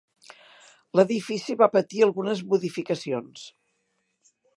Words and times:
L'edifici 0.99 1.55
va 1.59 1.67
patir 1.75 2.01
algunes 2.07 2.41
modificacions. 2.53 3.45